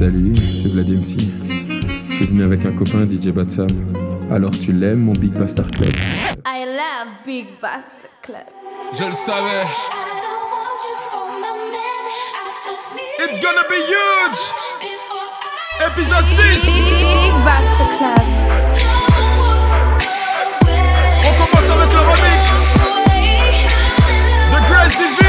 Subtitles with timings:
[0.00, 1.18] Salut, c'est Vlad MC.
[2.08, 3.68] Je suis venu avec un copain DJ Batsam.
[4.30, 5.92] Alors tu l'aimes mon Big Bastard Club?
[6.46, 8.46] I love Big Bastard Club.
[8.98, 9.66] Je le savais.
[13.18, 14.40] It's gonna be huge!
[15.86, 16.64] Épisode 6!
[16.64, 18.24] Big Bastard Club.
[21.26, 22.48] On commence avec le remix
[24.50, 25.19] de Gracie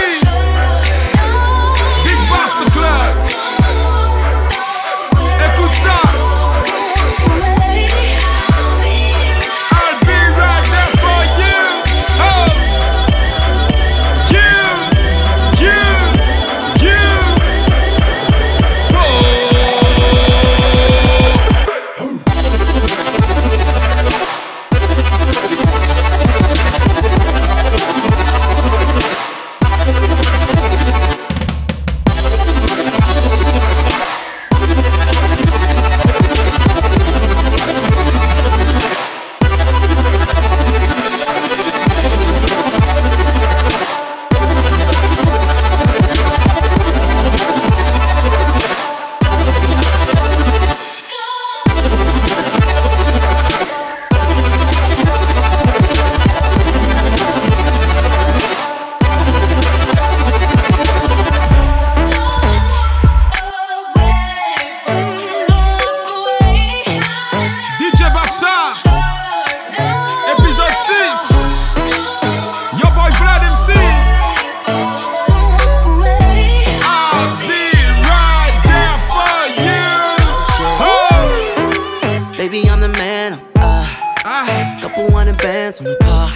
[82.52, 83.40] Baby, I'm the man.
[83.56, 83.88] I'm, uh,
[84.26, 86.30] Ah, couple hundred bands on the car.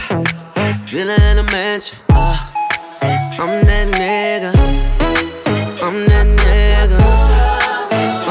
[0.88, 2.00] Villa in a mansion.
[2.08, 2.40] Uh,
[3.02, 4.54] I'm that nigga.
[5.84, 7.00] I'm that nigga.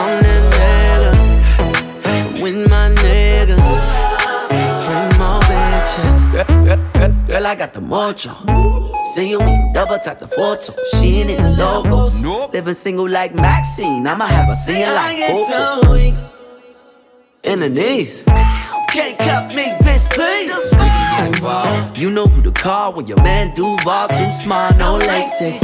[0.01, 2.43] I'm that nigga.
[2.43, 3.67] With my niggas.
[4.87, 6.17] Bring more bitches.
[6.33, 8.33] Girl, girl, girl, girl, I got the mojo.
[9.15, 9.41] See you
[9.75, 10.73] double tap the photo.
[10.95, 12.09] She ain't in the logo.
[12.23, 12.55] Nope.
[12.55, 14.07] Living single like Maxine.
[14.07, 16.34] I'ma have a singing like Coco.
[17.45, 18.23] In the knees.
[18.25, 20.51] Can't cut me, bitch, please.
[22.01, 25.59] You know who to call when your man Duval too smart, no lacy.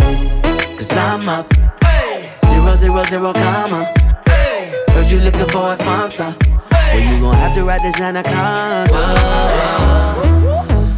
[0.76, 1.50] Cause I'm up.
[2.44, 3.86] Zero, zero, zero, comma.
[4.26, 6.36] Heard you looking for a sponsor.
[6.70, 8.92] Well, you gon' have to ride this anaconda.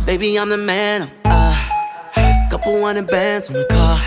[0.05, 1.13] Baby, I'm the man.
[1.25, 1.69] I'm,
[2.17, 4.01] uh, couple hundred bands on the car.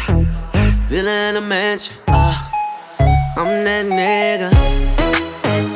[0.89, 1.95] Villa in a mansion.
[2.05, 2.49] Uh,
[3.37, 4.51] I'm that nigga.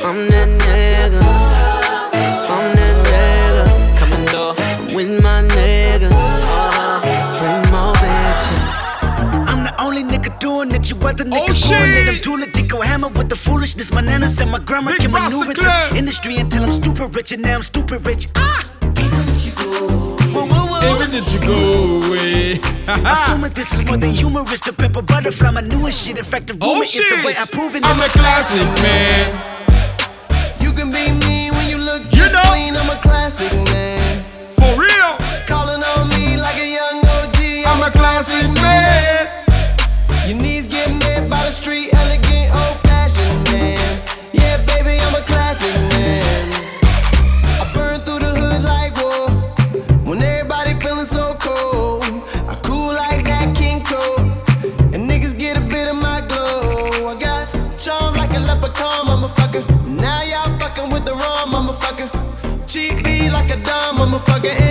[0.01, 1.21] I'm that nigga.
[2.49, 3.65] I'm that nigga.
[3.99, 6.11] Coming through with my niggas.
[6.13, 7.01] Uh,
[7.39, 8.63] bring more bitches.
[9.49, 10.89] I'm the only nigga doing it.
[10.89, 11.69] You other Oh, niggas shit.
[11.69, 12.09] doing it.
[12.09, 12.67] I'm too legit.
[12.69, 13.91] Go hammer with the foolishness.
[13.91, 17.41] My nana said my grandma Big can maneuver this industry until I'm stupid rich, and
[17.41, 18.27] now I'm stupid rich.
[18.35, 18.65] Ah!
[18.97, 19.27] Even
[21.13, 22.59] if you go away.
[22.87, 24.59] Assuming this is more than humorous.
[24.61, 26.17] The pepper butterfly, my newest shit.
[26.17, 27.51] In fact, the rumor Oh is the way I shit!
[27.51, 27.83] prove it.
[27.85, 29.55] I'm a classic man.
[32.59, 32.75] You just know.
[32.75, 32.77] clean.
[32.77, 34.23] I'm a classic man.
[34.51, 35.17] For real.
[35.47, 37.65] Calling on me like a young OG.
[37.65, 39.27] I'm a classic man.
[40.27, 44.01] Your knees get met by the street, elegant, old fashioned man.
[44.33, 46.53] Yeah, baby, I'm a classic man.
[47.61, 49.29] I burn through the hood like war.
[50.03, 52.03] When everybody feeling so cold,
[52.47, 54.19] I cool like that King Cole.
[54.93, 57.09] And niggas get a bit of my glow.
[57.09, 57.47] I got
[57.79, 59.78] charm like a leprechaun, motherfucker.
[63.59, 64.51] A dumb motherfucker.
[64.51, 64.68] And we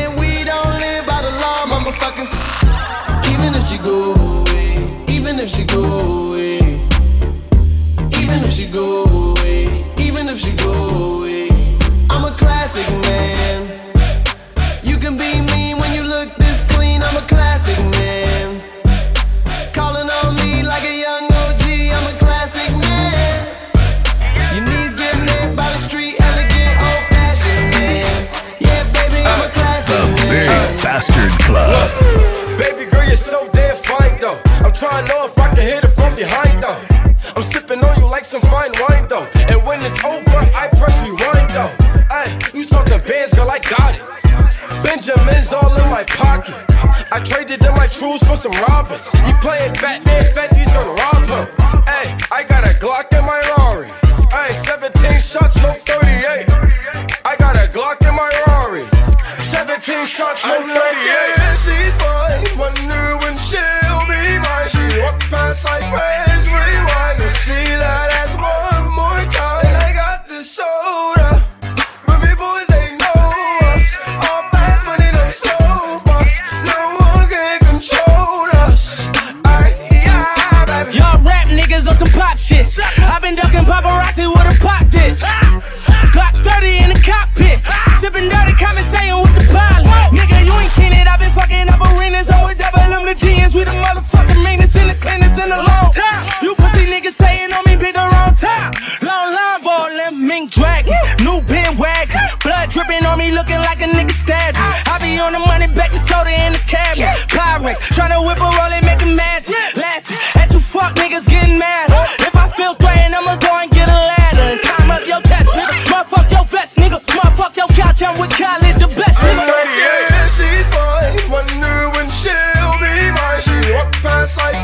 [111.19, 111.91] niggas getting mad.
[112.21, 115.51] If I feel threatened, I'ma go and get a ladder and climb up your chest,
[115.51, 115.75] nigga.
[115.91, 116.99] Motherfuck your vest, nigga.
[117.17, 119.49] Motherfuck your couch, I'm with Khaled, the best, I'm nigga.
[119.51, 121.31] like, yeah, she's fine.
[121.31, 123.41] Wonder when she'll be mine.
[123.43, 124.63] She walk past like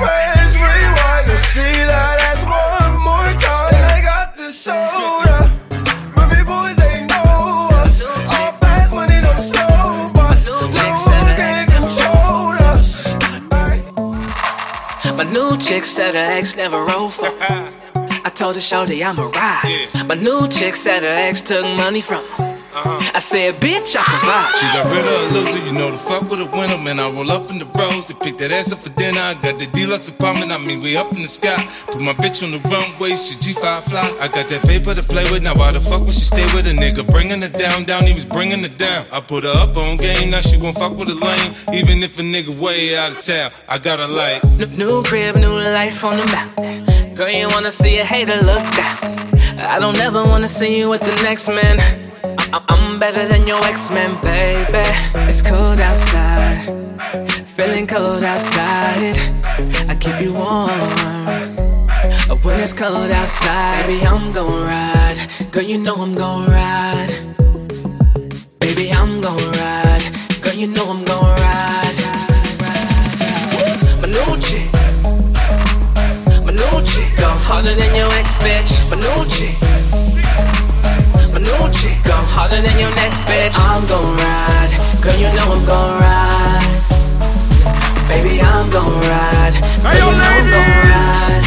[15.65, 17.25] My new chick said her ex never roll for.
[18.27, 19.89] I told her, Shorty, I'm a ride.
[20.05, 22.54] My new chick said her ex took money from her.
[23.15, 24.51] I said, bitch, I provide.
[24.59, 26.99] She got rid of a loser, you know the fuck with a winner, man.
[26.99, 29.21] I roll up in the rose to pick that ass up for dinner.
[29.21, 31.55] I got the deluxe apartment, I mean, way up in the sky.
[31.87, 34.03] Put my bitch on the runway, she G5 fly.
[34.19, 36.67] I got that paper to play with, now why the fuck would she stay with
[36.67, 37.07] a nigga?
[37.07, 39.07] Bringing her down, down, he was bringing her down.
[39.13, 41.55] I put her up on game, now she won't fuck with a lane.
[41.71, 44.43] Even if a nigga way out of town, I got her like.
[44.59, 47.15] New, new crib, new life on the mountain.
[47.15, 48.99] Girl, you wanna see a hater look down.
[49.63, 51.79] I don't ever wanna see you with the next man.
[52.57, 54.87] I'm better than your ex-man, baby.
[55.29, 56.71] It's cold outside,
[57.49, 59.17] feeling cold outside.
[59.89, 60.69] I keep you warm.
[62.31, 65.19] Uh, when it's cold outside, baby, I'm gon' ride.
[65.51, 67.11] Girl, you know I'm gon' ride.
[68.61, 70.05] Baby, I'm gon' ride.
[70.41, 71.99] Girl, you know I'm gon' ride.
[74.01, 74.71] My new chick.
[76.47, 76.53] My
[76.87, 77.17] chick.
[77.19, 78.71] Go harder than your ex, bitch.
[79.37, 79.84] Chick.
[81.45, 82.01] New chick.
[82.05, 83.55] Go harder than your next bitch.
[83.57, 84.73] I'm gon' ride.
[85.03, 86.65] Girl, you know I'm gon' ride.
[88.09, 89.53] Baby, I'm gon' ride.
[89.53, 91.45] Girl, Hey, you know I'm gon' ride.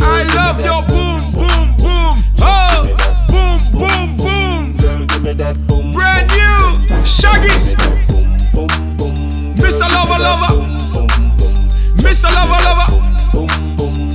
[0.00, 2.14] I love your boom, boom, boom.
[2.40, 2.84] Oh,
[3.30, 5.92] boom, boom, boom.
[5.92, 6.60] Brand new,
[7.04, 7.54] Shaggy.
[9.56, 9.86] Mr.
[9.94, 10.52] Lover, lover.
[11.96, 12.28] Mr.
[12.34, 12.88] Lover, lover.
[13.32, 14.07] Big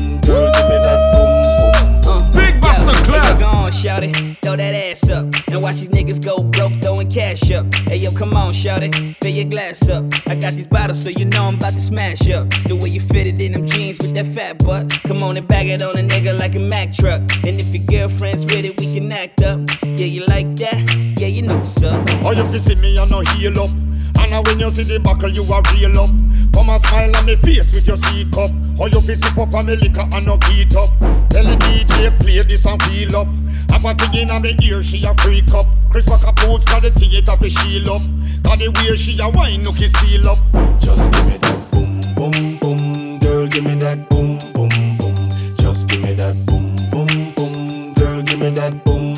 [3.43, 4.15] on, shout it.
[4.41, 5.25] Throw that ass up.
[5.47, 7.73] And watch these niggas go broke, throwing cash up.
[7.75, 8.93] Hey, yo, come on, shout it.
[9.21, 10.05] Fill your glass up.
[10.27, 12.49] I got these bottles, so you know I'm about to smash up.
[12.49, 14.89] The way you fit it in them jeans with that fat butt.
[15.03, 17.21] Come on and bag it on a nigga like a Mack truck.
[17.43, 19.59] And if your girlfriend's with it, we can act up.
[19.83, 21.15] Yeah, you like that?
[21.19, 22.07] Yeah, you know what's up.
[22.07, 23.92] You fi see me and no heal up.
[24.31, 26.09] And when you see the buckle, you are real up.
[26.53, 28.51] Come and smile on me face with your C cup.
[28.79, 30.89] Oh, you fi sip up on me liquor and no heat up.
[31.29, 33.27] Tell the DJ play this and feel up.
[33.73, 35.65] Have a thing in on me ear, she a freak up.
[35.89, 38.01] Chris Walker boots got the theater fi shield up.
[38.41, 40.39] Got the way she a wine, look seal up.
[40.79, 45.15] Just give me that boom, boom, boom, girl, give me that boom, boom, boom.
[45.57, 49.12] Just give me that boom, boom, boom, girl, give me that boom.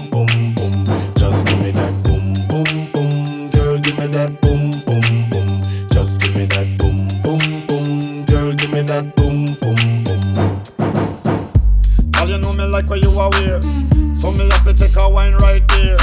[8.85, 10.21] Girl, that boom, boom, boom.
[12.19, 13.61] All you know me like what you are wear.
[13.61, 15.97] So me have to take a wine right there.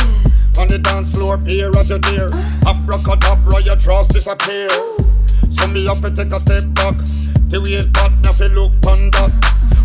[0.58, 2.30] On the dance floor, peer as you dare.
[2.66, 4.68] Abracadabra, your trust disappear.
[5.52, 6.96] So me have to take a step back.
[7.48, 9.32] The way it's back, now fi look on that.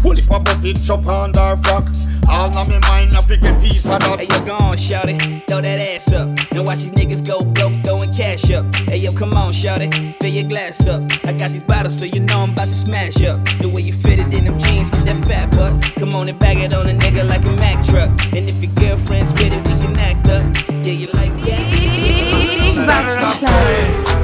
[0.01, 1.86] Holy pop up it chop on the rock.
[2.29, 4.19] All na me mind, now fi get piece of that.
[4.19, 5.19] Hey, yo, go on, shout it.
[5.47, 6.27] Throw that ass up.
[6.51, 8.63] And watch these niggas go broke, throwing cash up.
[8.88, 9.93] Hey, yo, come on, shout it.
[10.21, 11.01] Fill your glass up.
[11.25, 13.43] I got these bottles, so you know I'm about to smash up.
[13.59, 15.83] The way you fit it in them jeans with that fat butt.
[16.00, 18.09] Come on and bag it on a nigga like a Mack truck.
[18.31, 20.43] And if your girlfriend's with it, we can act up.
[20.86, 21.71] Yeah, you like that?
[21.71, 24.16] Big Buster Club.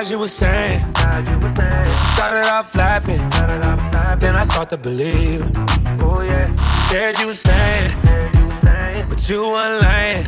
[0.00, 0.80] Lies you were saying.
[0.94, 3.20] Started off flapping,
[4.18, 5.42] Then I start to believe.
[6.00, 6.48] Oh yeah.
[6.88, 7.92] Said you was staying.
[9.10, 10.24] But you weren't lying.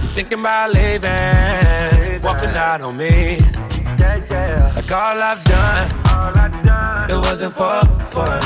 [0.00, 2.22] You thinking about leaving.
[2.22, 3.40] Walking out on me.
[4.74, 7.10] Like all I've done.
[7.10, 8.40] It wasn't for fun.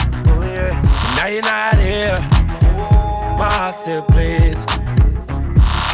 [1.15, 2.19] Now you're not here.
[3.39, 4.67] My heart still bleeds.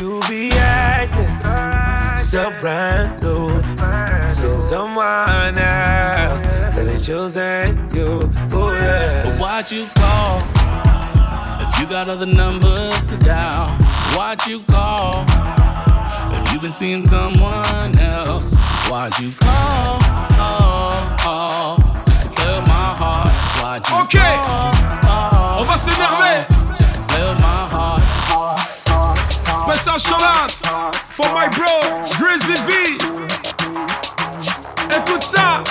[0.00, 1.56] You be acting
[2.26, 4.05] so brand new.
[4.46, 6.42] Since someone else
[6.74, 8.30] that ain't choosing you.
[8.52, 9.24] Oh yeah.
[9.24, 10.38] But why'd you call?
[11.66, 13.66] If you got other numbers to dial,
[14.14, 15.24] why'd you call?
[16.30, 18.54] If you've been seeing someone else,
[18.88, 19.98] why'd you call?
[20.38, 23.34] Oh, oh, just to play with my heart.
[23.60, 24.18] Why'd you Ok.
[24.46, 25.58] call?
[25.58, 26.46] On va s'énerver.
[26.48, 28.02] Oh, just to play with my heart.
[29.66, 33.35] Special shout out for my bro, Drizzy V.
[34.98, 35.62] Écoute ça.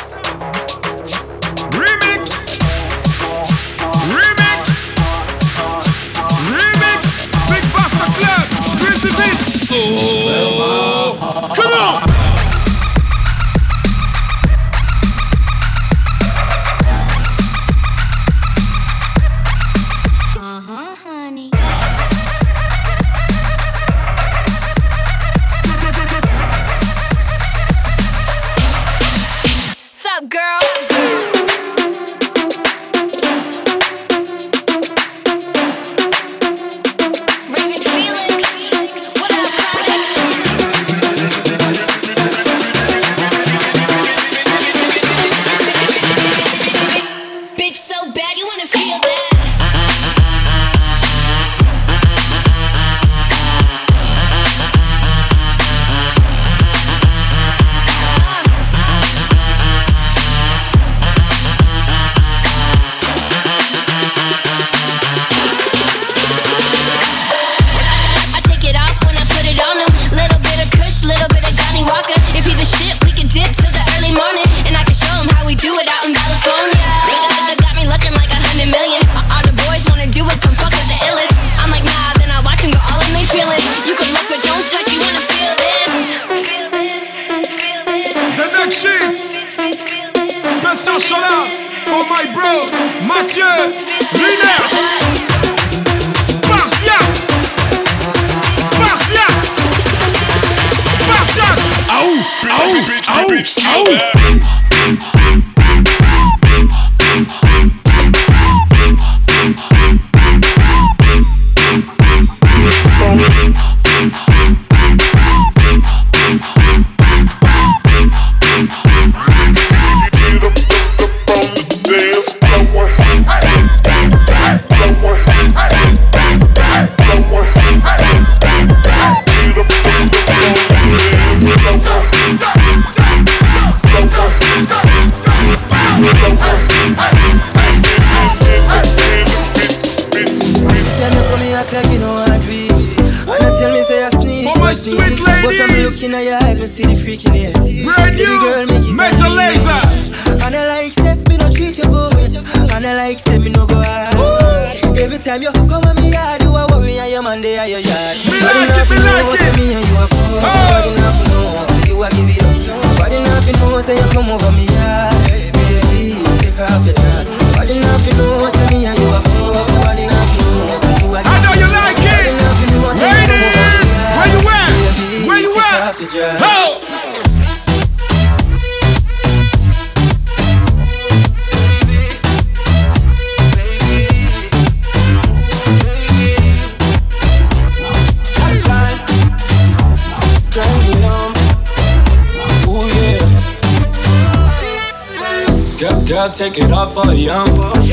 [196.26, 197.46] Girl, take it off for young.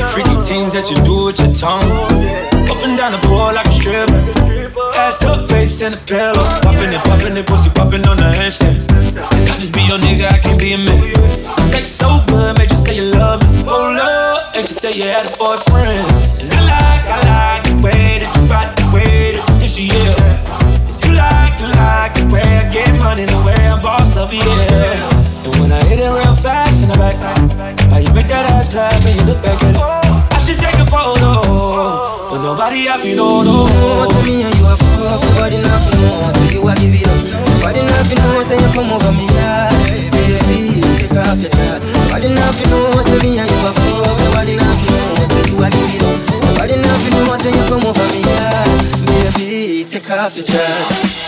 [0.09, 1.85] Freaky things that you do with your tongue.
[2.65, 4.09] Up and down the pole like a stripper.
[4.97, 6.41] Ass up, face in the pillow.
[6.65, 8.89] Popping it, popping it, pussy popping on the handstand.
[9.21, 11.13] I just be your nigga, I can't be a man.
[11.69, 13.69] Sex so good, make you say you love me.
[13.69, 16.01] Hold up, make you say you had a boyfriend.
[16.41, 19.77] And I like, I like the way that you body, the way that you dish
[19.77, 20.17] yeah.
[21.05, 25.45] You like, you like the way I get money, the way I boss up, yeah.
[25.45, 26.33] And when I hit it real
[26.93, 27.17] the back,
[27.89, 29.81] how you make that ass clap and you look back at it.
[30.33, 33.65] I should take a photo, but nobody you know, no.
[33.65, 35.21] know, say me and you a fuck.
[35.37, 37.17] Body nothing know, say you a give it up.
[37.61, 39.73] Body nothing know, say you come over me yard.
[40.13, 41.81] Baby, take off your dress.
[42.09, 44.17] Body nothing know, say me and you a fuck.
[44.33, 46.17] Body nothing know, say you a give it up.
[46.57, 48.79] Body nothing know, say you come over me yard.
[49.07, 51.23] Baby, take off your dress.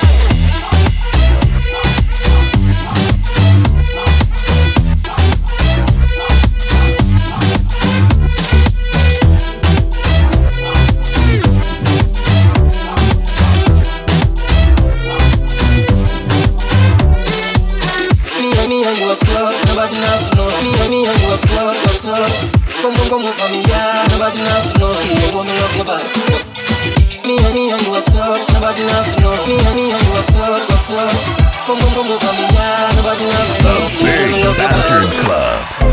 [19.95, 22.35] enough, no Me me and you up close, up close
[22.83, 24.03] Come on, come on for me, yeah.
[24.11, 26.09] Not bad enough, no You want me your body.
[27.25, 28.61] Me and me and you up close Not.
[28.61, 31.19] Bad enough, no Me me and you up close, up close
[31.65, 32.91] Come on, come on for me, yeah.
[32.99, 33.73] Not bad enough, no
[34.03, 35.07] You want me your body.
[35.23, 35.84] Club.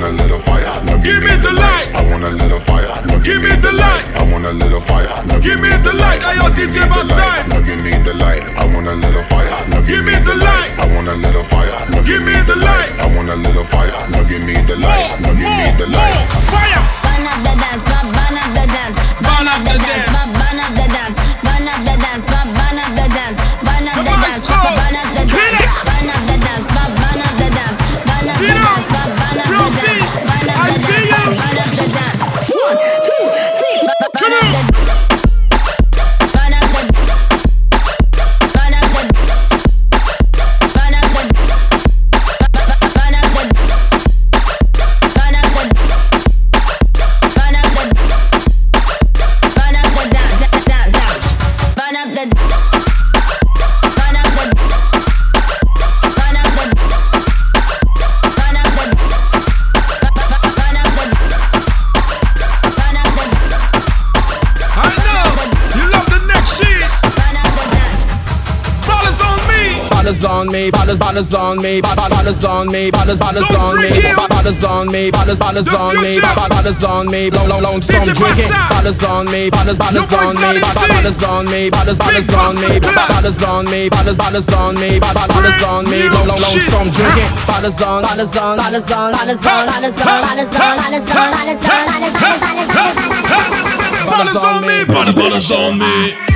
[0.00, 1.92] I want a little fire, now give me the light.
[1.92, 4.08] I want a little fire, now give me the light.
[4.16, 6.24] I want a little fire, now give me the light.
[6.24, 7.44] Hey, yo, DJ Batside.
[7.52, 8.40] Now give me the light.
[8.56, 10.72] I want a little fire, now give me the light.
[10.80, 12.96] I want a little fire, now give me the light.
[12.96, 15.20] I want a little fire, now give me the light.
[15.20, 16.16] Now give me the light.
[16.48, 16.80] Fire.
[17.04, 20.39] Burn up the dance, burn burn up the dance, burn up the dance,
[71.30, 74.16] bottles, bottles on me, bo- bo- bottles on me, bottles, bottles on me, freak you.
[74.16, 76.26] bo- bottles on me, bottles, bottles The on me, future.
[76.26, 80.12] bo- bo- bottles on me, long, long, long, some drinking, bottles on me, bottles, bottles
[80.12, 80.88] on me, Flatty bo- bo- C.
[80.90, 83.08] bottles on me, bottles, bottles on me, Buster bo- bo- Club.
[83.10, 86.60] bottles on me, bottles, bottles on me, bo- bo- bottles on me, long, long, long,
[86.66, 90.90] some drinking, bottles on, bottles on, bottles on, bottles on, bottles on, bottles on, bottles
[90.90, 92.90] on, bottles on, bottles on,
[94.10, 94.84] bottles on, me.
[94.90, 96.29] Ballers on me.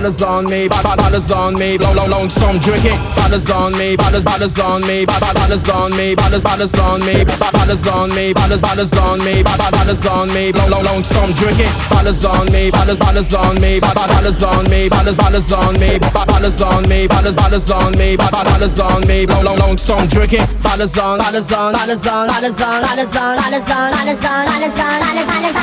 [0.00, 3.96] Bottles, bottles on me, bottles on me, long, long, long, some drinking, bottles on me,
[3.96, 8.62] bottles, bottles on me, bottles on me, bottles, bottles on me, bottles on me, bottles,
[8.62, 12.98] bottles on me, bottles on me, long, long, long, some drinking, bottles on me, bottles,
[12.98, 17.70] bottles on me, bottles on me, bottles, bottles on me, bottles on me, bottles, bottles
[17.70, 22.06] on me, bottles on me, long, long, long, some drinking, bottles on, bottles on, bottles
[22.08, 25.60] on, bottles on, bottles on, bottles on, bottles on, bottles on, bottles on, bottles on,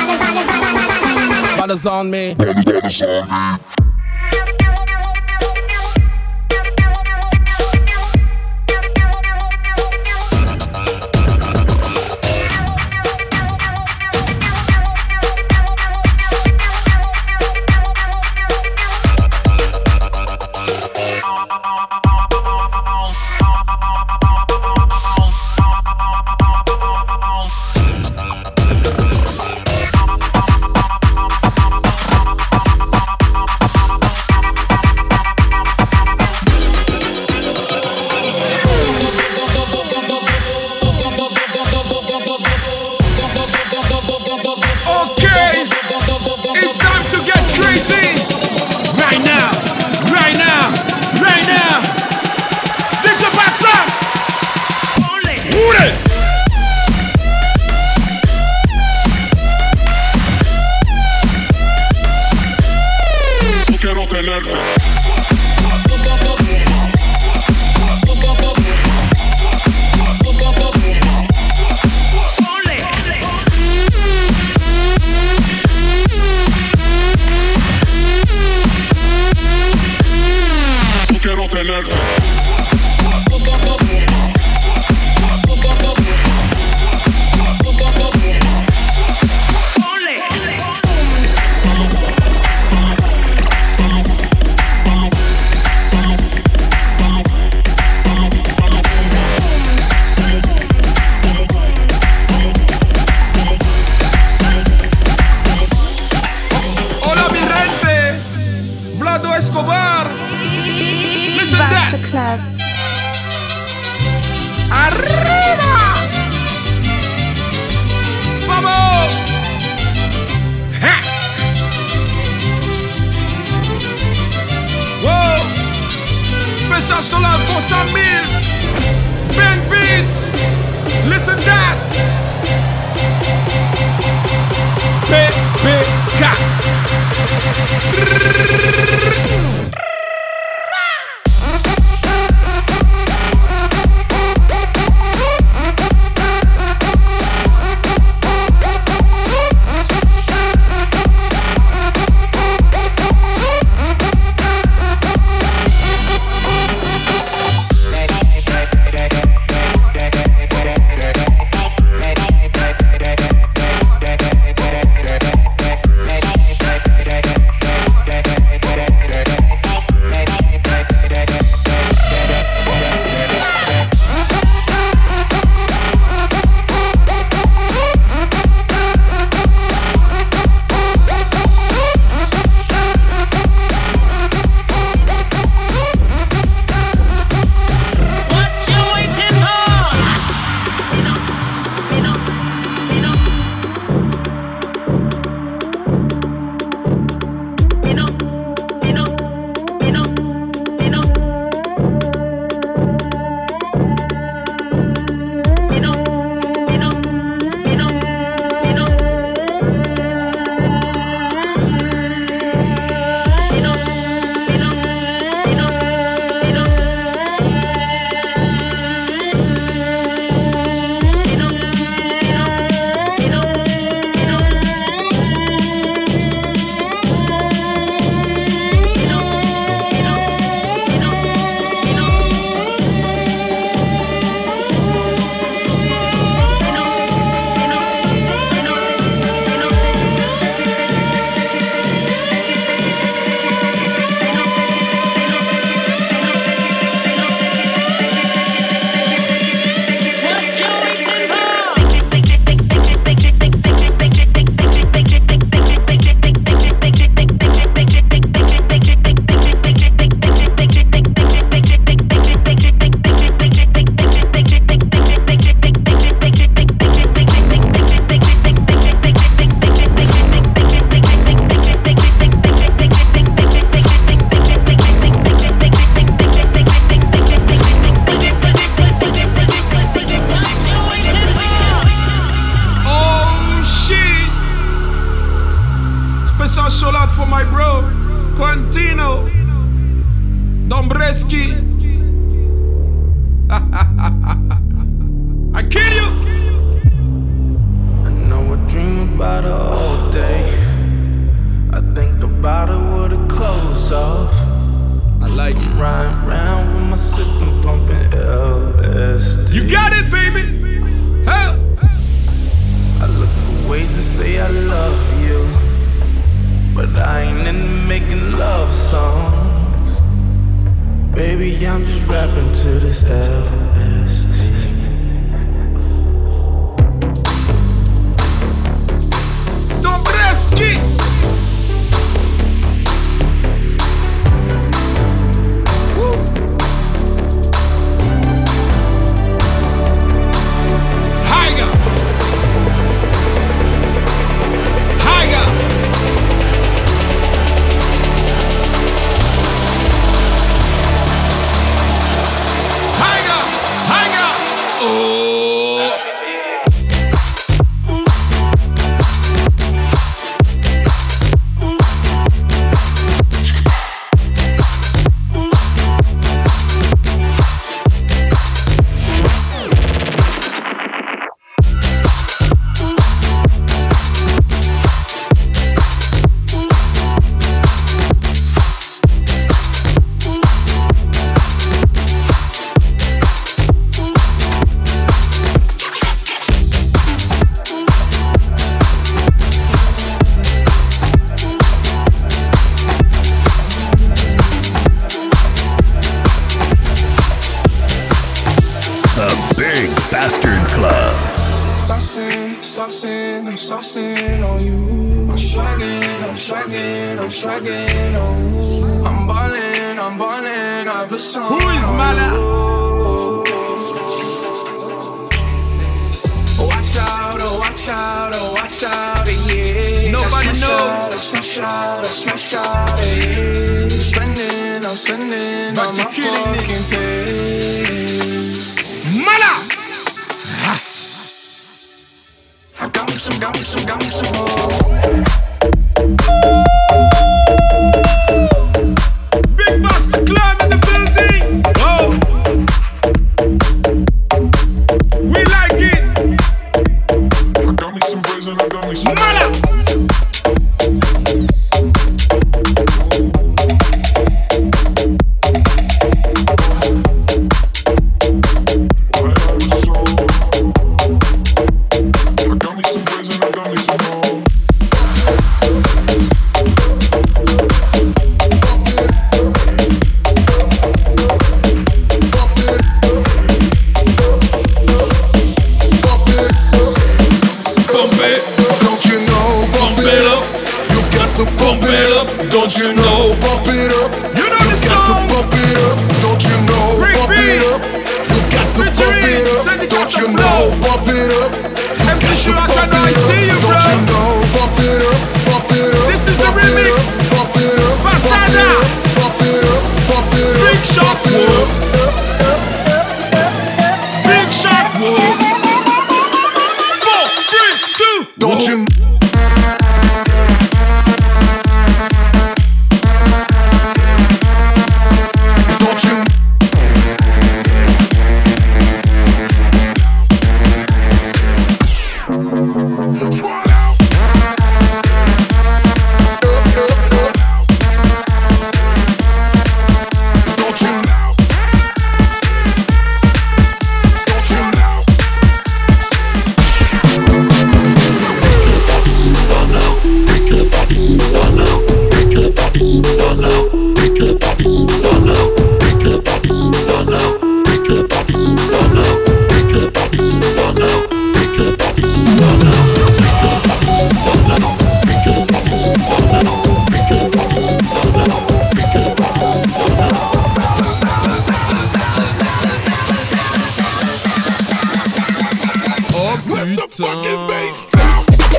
[1.58, 2.34] bottles on me.
[2.34, 2.62] Bottles
[3.02, 3.77] on me.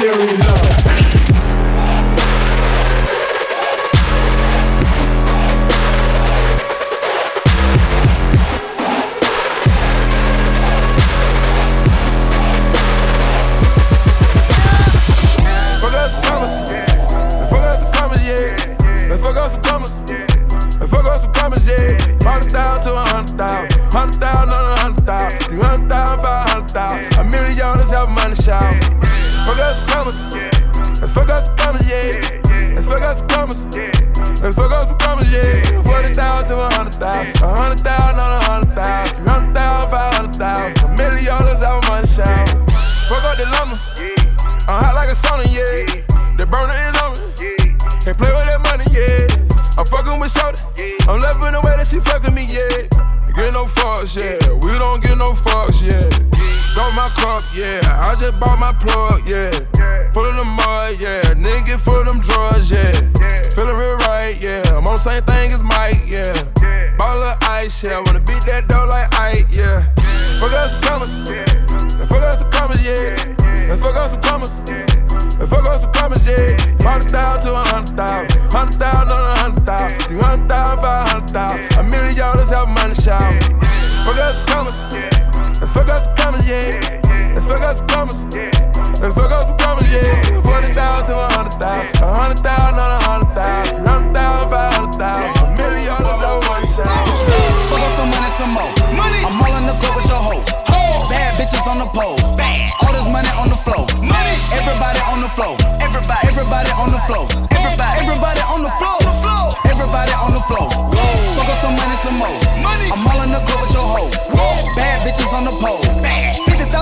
[0.00, 0.71] legendary love.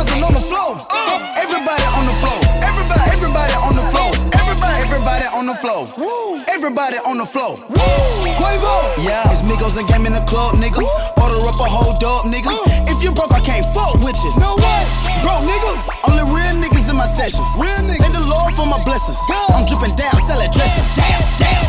[0.04, 0.72] Thousand on the floor.
[1.36, 2.40] Everybody on the floor.
[2.64, 3.04] Everybody.
[3.12, 4.10] Everybody on the floor.
[4.32, 4.76] Everybody.
[4.80, 5.82] Everybody on the floor.
[6.48, 7.56] Everybody on the floor.
[8.38, 8.96] Quavo.
[9.04, 10.80] Yeah, it's Migos and game in the club, nigga.
[11.20, 12.52] Order up a whole dub, nigga.
[12.88, 14.32] If you broke, I can't fuck with you.
[14.40, 14.82] No way.
[15.22, 15.72] Bro, nigga.
[16.08, 17.44] Only real niggas in my session.
[17.58, 17.99] Real niggas.
[18.40, 19.20] The Lord for my blessings.
[19.52, 20.88] I'm dripping down, sell it dressing.
[20.96, 21.60] Damn, damn.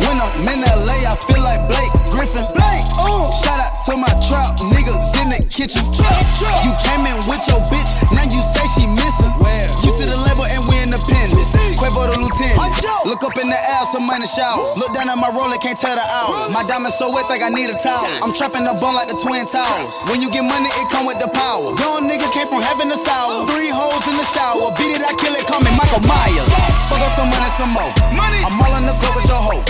[0.00, 2.48] When I'm in LA, I feel like Blake Griffin.
[2.56, 2.86] Blake.
[3.04, 3.28] Uh.
[3.44, 5.84] Shout out to my trap niggas in the kitchen.
[5.92, 6.64] Trap, trap.
[6.64, 9.32] You came in with your bitch, now you say she missing.
[9.44, 9.68] Where?
[9.84, 11.65] You see the label and we independent.
[11.76, 12.56] Quavo the lieutenant.
[13.04, 14.74] Look up in the air, some money shower.
[14.80, 16.48] Look down at my roller, can't tell the hour.
[16.50, 18.08] My diamonds so wet, think I need a towel.
[18.24, 19.94] I'm trapping the bun like the twin towers.
[20.08, 21.76] When you get money, it come with the power.
[21.76, 23.46] Young nigga came from heaven to sour.
[23.52, 24.72] Three holes in the shower.
[24.80, 26.48] Beat it, I kill it, call me Michael Myers.
[26.88, 27.92] Fuck up some money, some more.
[28.16, 28.40] Money.
[28.40, 29.62] I'm all in the club with your hoe.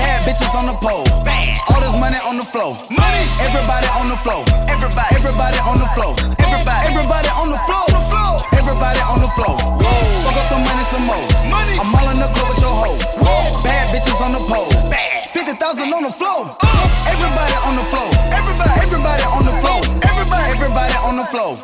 [0.00, 1.04] Bad bitches on the pole.
[1.22, 1.60] Bad.
[1.70, 2.74] All this money on the floor.
[2.90, 3.24] Money.
[3.44, 4.42] Everybody on the floor.
[4.66, 5.12] Everybody.
[5.14, 6.12] Everybody on the floor.
[6.40, 6.82] Everybody.
[6.90, 8.13] Everybody on the floor.
[8.64, 9.60] Everybody on the floor.
[10.24, 11.20] Fuck up some money, some more.
[11.52, 11.76] Money.
[11.76, 12.96] I'm all in the club with your hoe.
[13.60, 14.72] Bad bitches on the pole.
[15.36, 16.56] Fifty thousand on the floor.
[16.64, 16.84] Uh.
[17.12, 18.08] Everybody on the floor.
[18.32, 18.72] Everybody.
[18.80, 19.80] Everybody on the floor.
[20.00, 20.48] Everybody.
[20.48, 21.60] Everybody on the floor.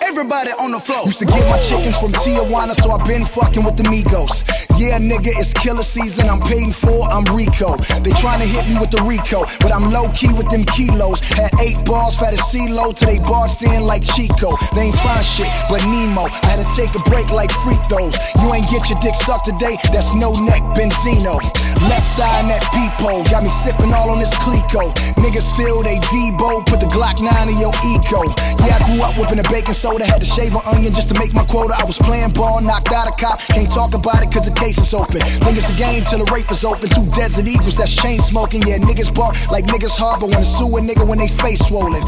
[0.00, 1.04] Everybody on the floor.
[1.04, 4.42] Used to get my chickens from Tijuana, so I've been fucking with the Migos.
[4.78, 6.30] Yeah, nigga, it's killer season.
[6.30, 7.76] I'm paid for, I'm Rico.
[8.00, 11.20] They trying to hit me with the Rico, but I'm low key with them kilos.
[11.20, 14.56] Had eight balls, fat as CeeLo, till they barged in like Chico.
[14.74, 16.30] They ain't find shit, but Nemo.
[16.44, 18.14] Had to take a break like free throws.
[18.42, 21.40] You ain't get your dick sucked today, that's no neck Benzino.
[21.88, 24.92] Left eye in that peephole, got me sipping all on this Clico.
[25.18, 28.22] Niggas feel they Debo, put the Glock 9 in your eco.
[28.64, 31.14] Yeah, I grew up whipping a baking soda, had to shave an onion just to
[31.18, 31.74] make my quota.
[31.78, 34.78] I was playing ball, knocked out a cop, can't talk about it cause the case
[34.78, 35.20] is open.
[35.20, 36.88] Think it's a game till the rape is open.
[36.88, 38.62] Two desert eagles that's chain smoking.
[38.62, 42.02] Yeah, niggas bark like niggas harbor wanna sue a nigga when they face swollen.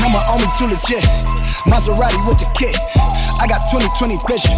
[0.00, 1.04] I'm a only too legit.
[1.66, 3.17] Maserati with the kit.
[3.40, 4.56] I got 20/20 vision.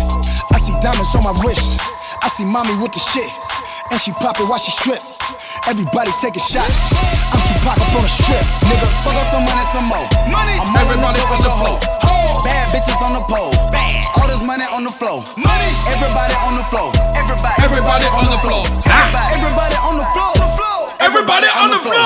[0.52, 1.78] I see diamonds on my wrist.
[2.22, 3.28] I see mommy with the shit.
[3.90, 5.00] And she pop it while she strip.
[5.68, 6.72] Everybody taking shots.
[7.32, 8.44] I'm too pop up on a strip.
[8.68, 10.06] Nigga, fuck up some money, some more.
[10.32, 10.56] Money.
[10.56, 11.78] I'm Everybody on the floor.
[12.44, 13.52] Bad bitches on the pole.
[13.70, 14.04] Bad.
[14.16, 15.20] All this money on the floor.
[15.36, 15.70] Money.
[15.92, 16.88] Everybody on the floor.
[17.20, 17.56] Everybody.
[17.62, 18.64] Everybody on the floor.
[18.88, 19.28] Everybody.
[19.36, 20.32] Everybody on the floor.
[21.00, 22.00] Everybody on the floor.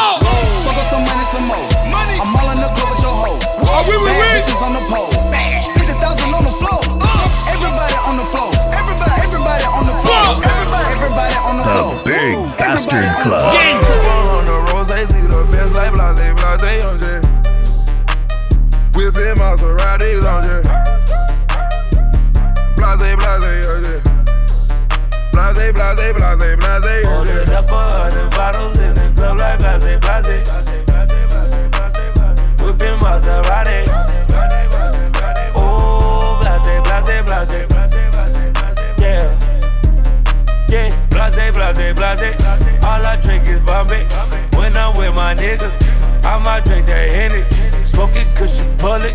[0.66, 1.66] Fuck up some money, some more.
[1.90, 2.16] Money.
[2.18, 3.38] I'm all in the club with your hoe.
[3.62, 4.26] Oh, we, we, Bad we.
[4.42, 5.10] bitches on the pole.
[5.30, 5.62] Bad.
[5.74, 6.53] Fifty thousand on the
[8.04, 8.52] on the floor.
[8.76, 9.16] Everybody.
[9.24, 10.36] Everybody on the floor.
[10.44, 10.92] Everybody.
[10.92, 11.96] Everybody on the floor.
[11.96, 13.48] The Big Bastard Club.
[13.48, 17.24] On the rose, see the best like blase, blase, on jet.
[18.94, 20.68] Whipping Maserati, on jet.
[22.76, 24.02] Blase, blase, on jet.
[25.32, 27.48] Blase, blase, blase, blase, on jet.
[27.56, 30.44] up a hundred bottles in the club like blase, blase.
[32.60, 34.13] Whipping Maserati.
[41.34, 42.84] Blase, blase, blase.
[42.84, 44.06] All I drink is Bombay.
[44.56, 45.74] When I'm with my niggas,
[46.24, 47.42] I might drink that Henny.
[47.84, 49.14] Smoking cushion bullet.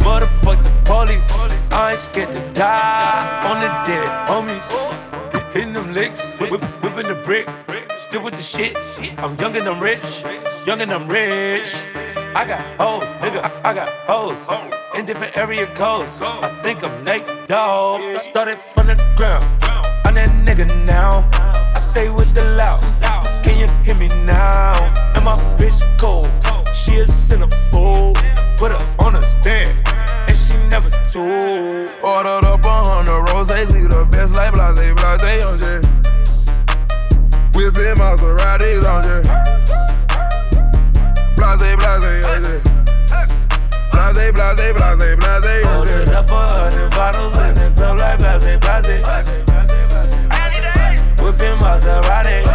[0.00, 1.24] Motherfuck the police.
[1.72, 4.68] I ain't scared to die on the dead homies.
[5.52, 7.48] Hitting them licks, whip, whip, whipping the brick.
[7.96, 8.76] Still with the shit.
[9.18, 10.24] I'm young and I'm rich.
[10.66, 11.74] Young and I'm rich.
[12.34, 13.42] I got hoes, nigga.
[13.42, 14.48] I, I got hoes.
[14.96, 16.18] In different area codes.
[16.20, 18.20] I think I'm Nate Dogg.
[18.20, 19.89] Started from the ground.
[20.10, 21.22] I'm that nigga now.
[21.30, 22.82] I stay with the loud.
[23.44, 24.74] Can you hear me now?
[25.14, 26.26] And my bitch cold.
[26.74, 28.18] She a centerfold.
[28.58, 29.70] Put her on a stand.
[30.26, 31.94] And she never told.
[32.02, 35.86] Ordered up a hundred roses, see the best like blase, blase, on jet.
[37.54, 39.30] Whipping Maseratis, on jet.
[41.38, 42.66] Blase, blase, on jet.
[43.94, 45.70] Blase, blase, blase, blase, jet.
[45.70, 48.90] Ordered up a hundred bottles in the club like blase, blase.
[48.90, 49.49] Whipping
[51.60, 52.49] Maserati.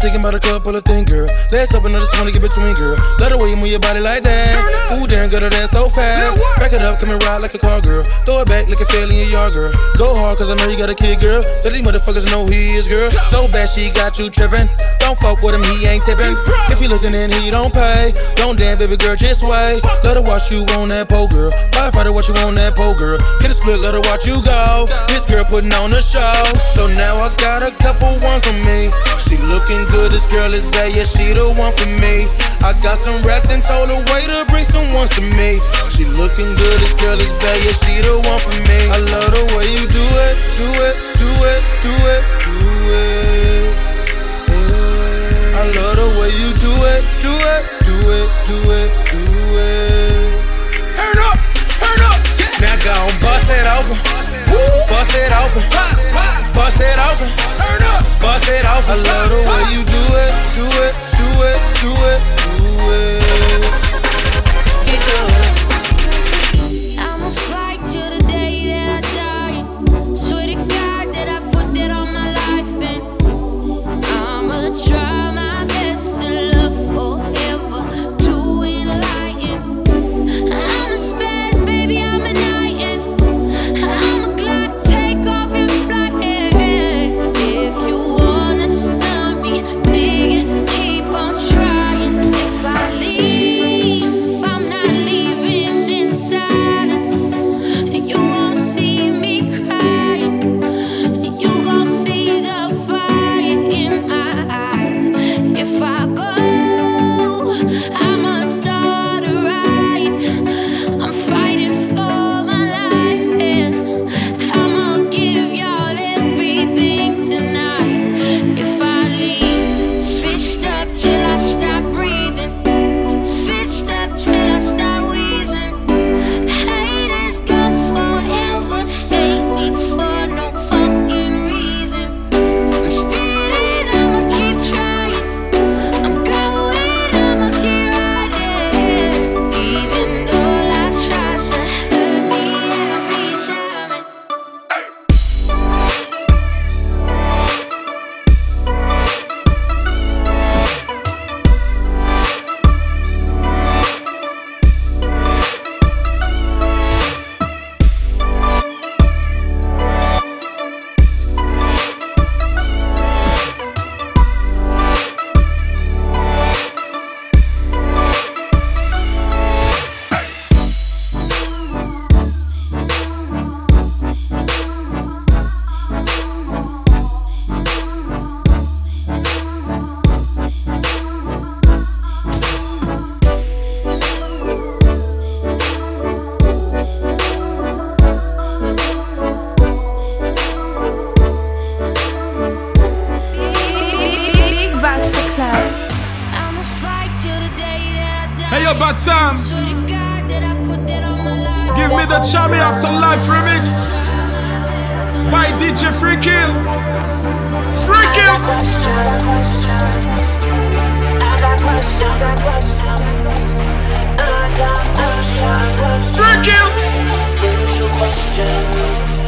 [0.00, 1.28] Thinking about a couple of things, girl.
[1.52, 2.96] Let's open up this one to get between, girl.
[3.20, 4.96] Let the way you move your body like that.
[4.96, 6.40] Ooh, damn, girl, that so fast.
[6.58, 8.02] Back it up, come and ride like a car, girl.
[8.24, 9.72] Throw it back like a fail in your yard, girl.
[10.00, 11.44] Go hard, cause I know you got a kid, girl.
[11.62, 13.10] Let these motherfuckers know who he is, girl.
[13.10, 14.68] So bad she got you tripping.
[14.98, 16.34] Don't fuck with him, he ain't tipping.
[16.72, 18.12] If you looking in, he don't pay.
[18.36, 19.84] Don't damn, baby girl, just wait.
[20.02, 21.52] Let her watch you on that pole, girl.
[21.76, 23.18] Firefighter, watch you on that pole, girl.
[23.40, 24.88] Get a split, let her watch you go.
[25.08, 26.44] This girl putting on a show.
[26.72, 28.88] So now I got a couple ones on me.
[29.20, 32.26] She looking good, as girl is bad, yeah, she the one for me.
[32.62, 35.60] I got some racks and told her waiter, bring some ones to me.
[35.90, 38.78] She looking good, as girl is bad, yeah, she the one for me.
[38.88, 42.54] I love the way you do it, do it, do it, do it, do
[42.94, 43.90] it.
[45.60, 49.22] I love the way you do it, do it, do it, do it, do
[49.58, 50.40] it.
[50.94, 51.38] Turn up,
[51.76, 52.64] turn up, yeah.
[52.64, 54.29] Now go bust that open.
[54.88, 55.62] Bust it open.
[56.54, 57.28] Bust it open.
[57.58, 58.02] Turn up.
[58.20, 58.90] Bust it open.
[58.90, 62.20] I love the way you do it, do it, do it, do it,
[62.58, 63.20] do it.
[64.86, 65.59] Get good.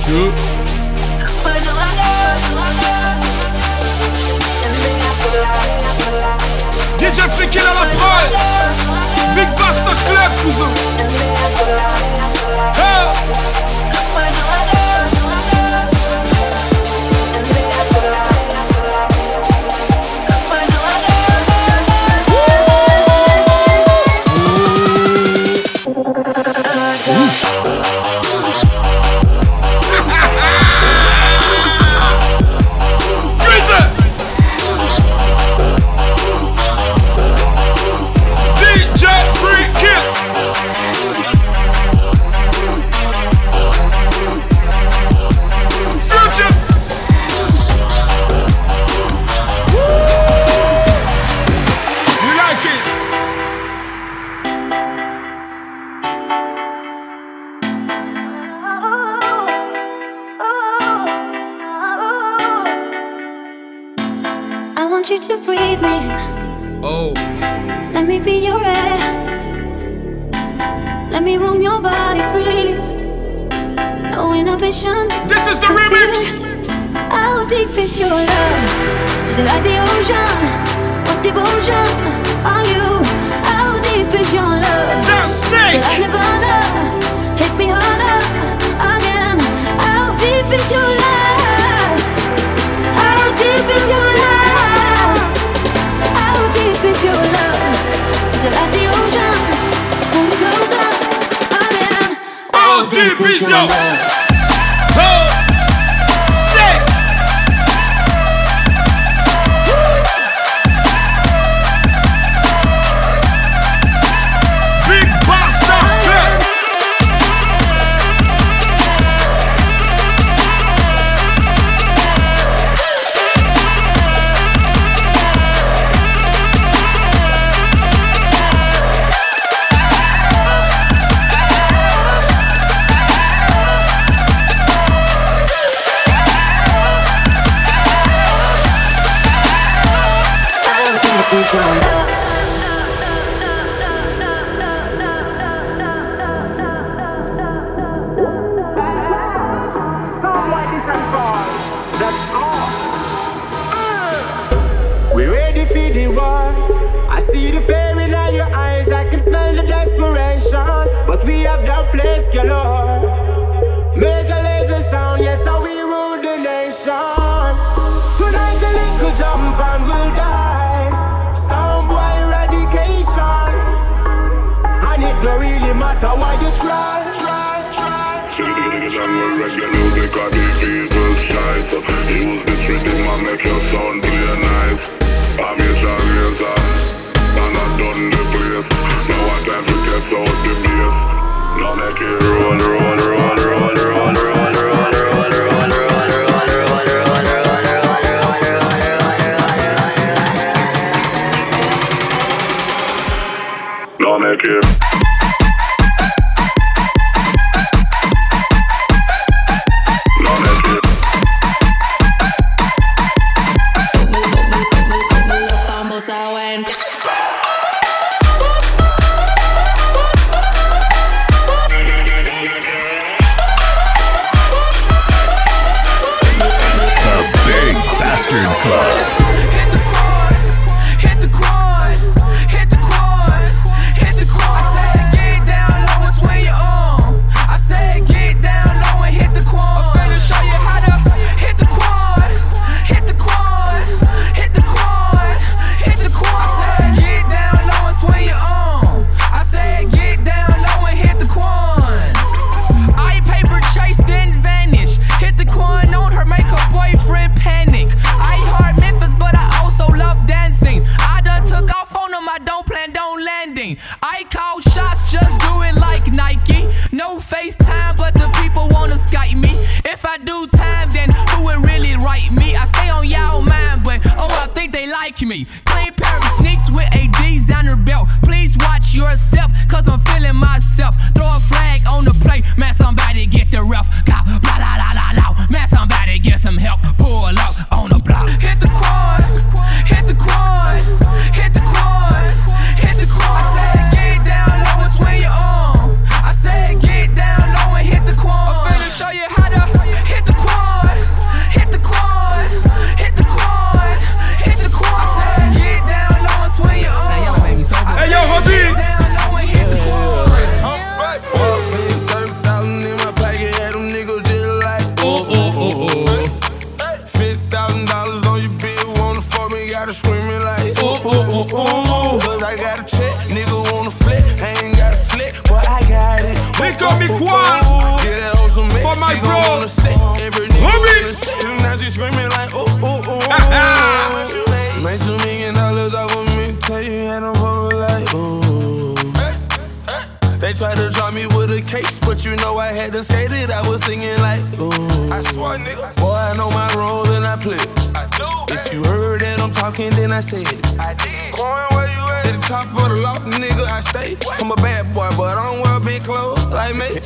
[0.03, 0.52] Shoot.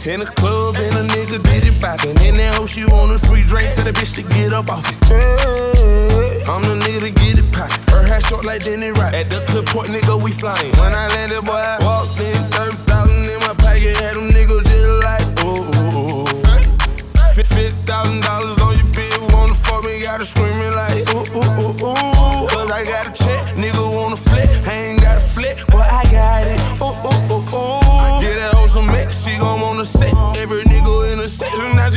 [0.06, 2.14] In the club, and a nigga did it boppin'.
[2.22, 4.86] In that hoe, she want a free drink, tell the bitch to get up off
[4.86, 4.94] it.
[5.10, 7.82] Hey, I'm the nigga to get it poppin'.
[7.90, 9.10] Her hair short like Denny Rock.
[9.10, 10.70] At the clip point, nigga, we flyin'.
[10.78, 14.94] When I landed, boy, I walked in, 30,000 in my pocket, had them niggas just
[15.02, 17.34] like, ooh, ooh, ooh.
[17.34, 20.95] Fifty thousand dollars on your bill, wanna fuck me, gotta screamin' like,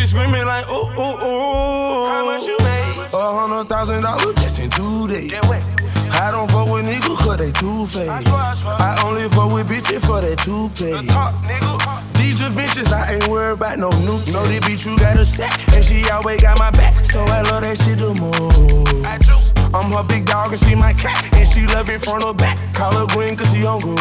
[0.10, 2.08] screaming like, ooh, ooh, ooh.
[2.10, 3.10] How much you made?
[3.14, 5.32] A hundred thousand dollars just in two days.
[6.12, 8.10] I don't fuck with niggas cause they too fake.
[8.10, 12.19] I only fuck with bitches for that two pay.
[12.20, 14.20] These adventures, I ain't worried about no new.
[14.36, 17.06] Know this bitch you got a set, and she always got my back.
[17.06, 19.56] So I love that shit the most.
[19.74, 22.58] I'm her big dog and she my cat, and she love it front or back.
[22.74, 23.96] Call her green cause she hungry.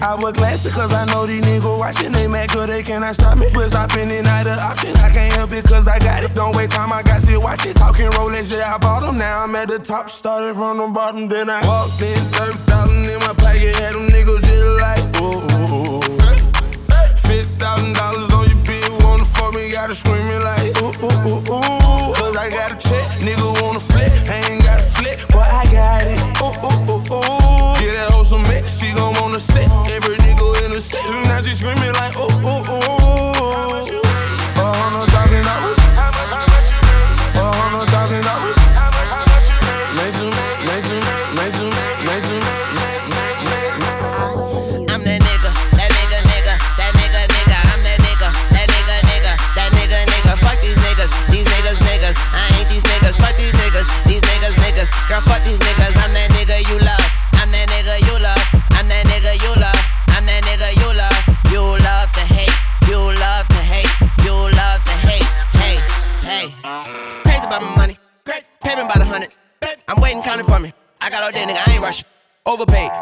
[0.00, 2.12] I wear glasses cause I know these niggas watching.
[2.12, 3.48] They mad cause they cannot stop me.
[3.52, 4.96] But stopping it not an option.
[4.98, 6.34] I can't help it cause I got it.
[6.34, 7.76] Don't wait time, I got to watch it.
[7.76, 9.18] Talking Rolex, yeah, I bought them.
[9.18, 10.08] Now I'm at the top.
[10.08, 12.18] Started from the bottom, then I walked in.
[12.32, 15.46] 30,000 in my pocket, had them niggas just like, ooh.
[15.46, 15.65] Fifty
[17.76, 21.52] thousand dollars on your bitch wanna fuck me, gotta scream it like ooh ooh ooh
[21.52, 22.14] ooh.
[22.14, 26.04] Cause I got a check, nigga wanna flip, ain't got a flip, but I got
[26.06, 26.20] it.
[26.40, 27.76] Ooh ooh ooh ooh.
[27.80, 29.68] Yeah, that hoe some mix, she gon' wanna sit.
[29.92, 33.05] Every nigga in the city, now she screaming like ooh ooh ooh.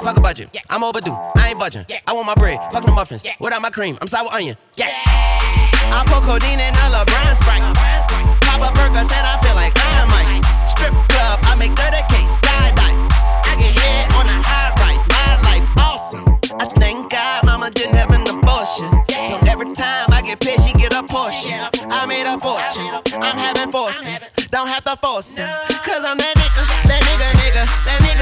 [0.04, 0.50] Fuck a budget.
[0.68, 1.86] I'm overdue, uh, I ain't budging.
[2.06, 3.24] I want my bread, fuck the muffins.
[3.40, 4.56] Without my cream, I'm sour onion.
[4.76, 4.92] Yeah.
[5.96, 7.64] I pour codeine in a LeBron Sprite.
[8.44, 10.44] Pop a burger, said I feel like I might.
[10.68, 13.00] Strip club, I make 30k, skydive.
[13.48, 16.24] I get hit on a high rise, my life awesome.
[16.60, 18.90] I thank God mama didn't have an abortion.
[19.08, 21.56] So every time I get paid, she get a portion.
[21.88, 22.92] I made a fortune,
[23.24, 24.30] I'm having forces.
[24.50, 25.48] Don't have to force him.
[25.82, 28.13] Cause I'm that nigga, that nigga, nigga, that nigga,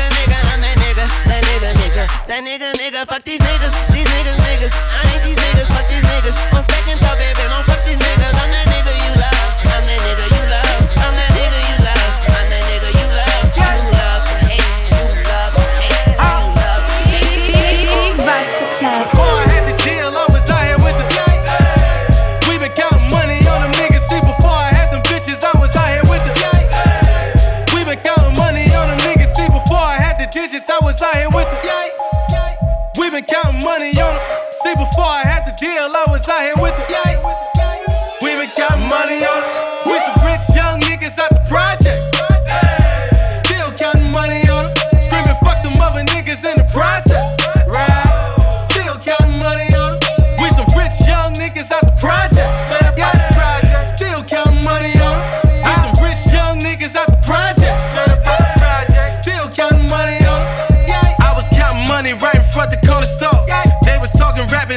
[2.29, 3.07] that nigga, nigga.
[3.07, 4.75] Fuck these niggas, these niggas, niggas.
[4.75, 6.37] I ain't these niggas, fuck these niggas.
[6.57, 6.82] On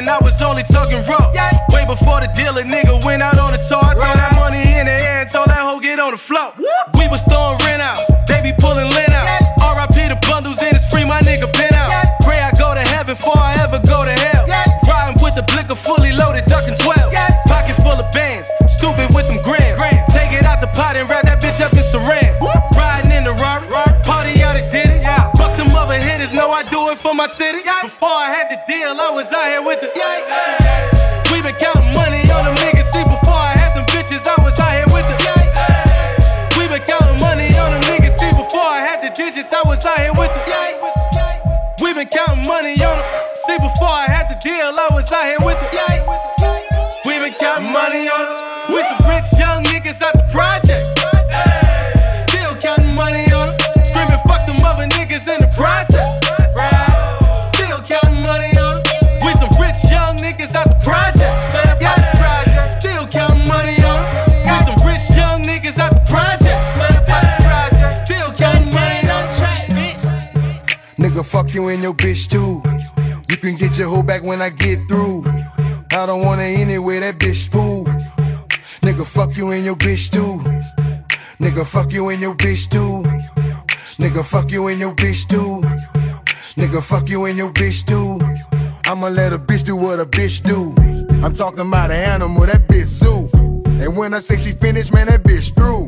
[0.06, 1.32] rapping, I was only talking raw.
[1.70, 3.82] Way before the deal, a nigga went out on the tour.
[3.82, 6.52] I throw that money in the air and told that hoe get on the floor.
[6.94, 7.24] We was
[81.66, 83.02] Fuck you and your bitch too.
[83.98, 85.60] Nigga, fuck you and your bitch too.
[86.56, 88.18] Nigga, fuck you and your bitch too.
[88.90, 90.72] I'ma let a bitch do what a bitch do.
[91.24, 93.28] I'm talking about an animal, that bitch zoo.
[93.66, 95.86] And when I say she finished, man, that bitch through.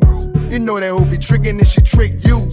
[0.51, 2.51] You know that hoe be tricking and she trick you.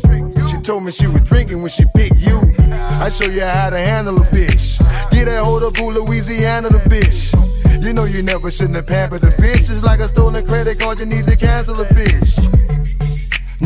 [0.48, 2.40] She told me she was drinking when she picked you.
[2.58, 4.78] I show you how to handle a bitch.
[5.10, 7.34] Get that hold to Boo Louisiana, the bitch.
[7.82, 9.66] You know you never shouldn't have pampered a bitch.
[9.66, 12.75] Just like a stolen credit card, you need to cancel a bitch.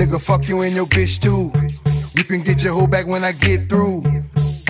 [0.01, 1.53] Nigga, fuck you and your bitch too.
[2.16, 4.03] You can get your hoe back when I get through.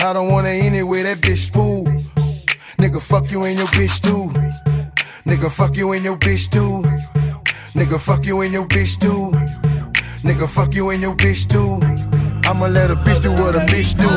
[0.03, 1.85] I don't want her anyway, that bitch spool.
[2.75, 4.27] Nigga, fuck you and your bitch too.
[5.23, 6.83] Nigga, fuck you and your bitch too.
[7.79, 9.31] Nigga, fuck you and your bitch too.
[10.27, 11.79] Nigga, fuck you and your bitch too.
[12.49, 14.09] I'ma let a bitch do what a bitch do.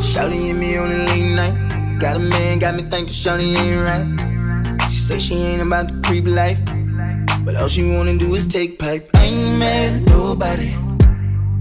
[0.00, 1.98] Shawty and me on a late night.
[1.98, 4.82] Got a man, got me thinking Shawty ain't right.
[4.88, 6.60] She say she ain't about the creep life.
[7.52, 9.10] But all she wanna do is take pipe.
[9.14, 10.74] I ain't mad at nobody.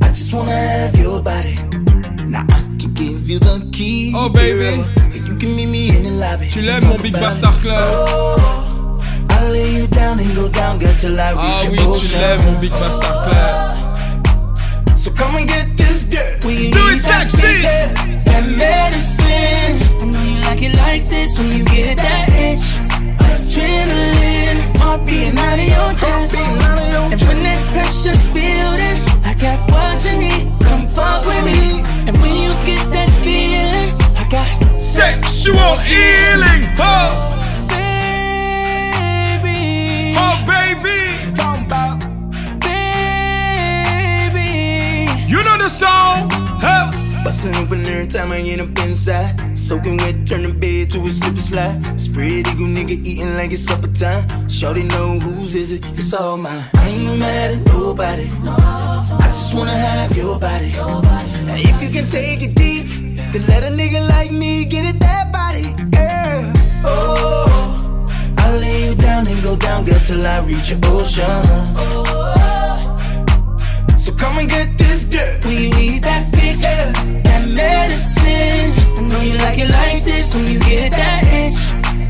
[0.02, 1.56] I just wanna have your body.
[2.32, 4.14] Now I can give you the key.
[4.16, 4.82] Oh, baby.
[4.96, 6.48] And you can meet me in the lobby.
[6.48, 8.98] Tu l'aimes, mon Big Bastard Club Oh,
[9.32, 11.84] I'll lay you down and go down, girl, till I reach Ah your oui, tu
[11.84, 12.20] ocean.
[12.22, 14.98] l'aimes, mon Big Bastard Club.
[14.98, 16.39] So come and get this dirt.
[16.42, 16.48] Do
[16.88, 17.64] it sexy.
[18.32, 19.76] That medicine.
[20.00, 22.81] I know you like it like this when you get that itch.
[23.52, 26.36] Adrenaline, heart beating out of your chest.
[26.36, 30.47] And when that pressure's building, I got what you need.
[30.62, 31.52] Come fuck with me.
[31.82, 32.08] Mm-hmm.
[32.08, 34.47] And when you get that feeling, I got
[34.80, 36.64] Sexual healing.
[36.80, 37.12] Oh.
[37.68, 39.60] Baby.
[40.16, 41.12] Oh, baby.
[44.32, 44.49] Baby.
[45.28, 46.30] You know the song.
[46.64, 46.89] Huh?
[47.24, 49.57] Bustin' open every time I get up inside.
[49.57, 51.99] Soaking wet, turn the bed to a slip and slide.
[52.01, 54.49] Spread eagle nigga eating like it's supper time.
[54.49, 56.63] Shorty know whose is it, it's all mine.
[56.76, 58.28] I ain't mad at nobody.
[58.43, 60.72] I just wanna have your body.
[60.72, 62.88] Now if you can take it deep,
[63.32, 65.76] then let a nigga like me get it that body.
[65.93, 66.51] Yeah.
[66.84, 68.05] Oh,
[68.39, 71.26] I'll lay you down and go down, girl, till I reach your ocean.
[73.97, 74.81] So come and get
[75.12, 75.45] dirt.
[75.45, 78.72] When you need that fix, that medicine.
[78.97, 81.59] I know you like it like this when you get that itch.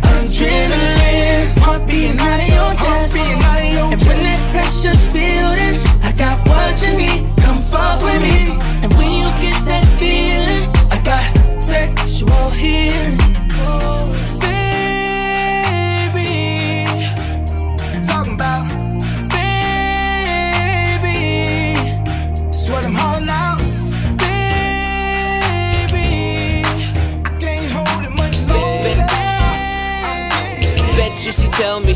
[0.06, 3.18] Adrenaline, heart beating out of your chest.
[3.18, 7.22] And when that pressure's building, I got what you need.
[7.43, 8.56] Come fuck with me.
[8.84, 13.31] And when you get that feeling, I got sexual healing.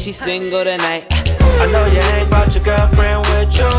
[0.05, 1.07] She's single tonight.
[1.09, 3.73] I know you ain't brought your girlfriend with you.